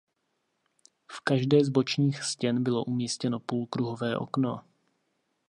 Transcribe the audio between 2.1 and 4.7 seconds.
stěn bylo umístěno půlkruhové okno.